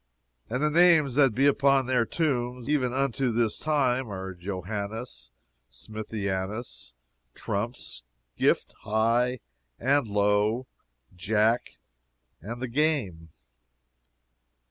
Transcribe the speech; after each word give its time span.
And 0.49 0.63
the 0.63 0.71
names 0.71 1.13
that 1.13 1.35
be 1.35 1.45
upon 1.45 1.85
their 1.85 2.05
tombs, 2.07 2.67
even 2.67 2.91
unto 2.91 3.31
this 3.31 3.59
time, 3.59 4.09
are 4.11 4.33
Johannes 4.33 5.29
Smithianus, 5.69 6.93
Trumps, 7.35 8.01
Gift, 8.35 8.73
High, 8.81 9.41
and 9.77 10.07
Low, 10.07 10.65
Jack, 11.15 11.75
and 12.41 12.63
The 12.63 12.67
Game. 12.67 13.29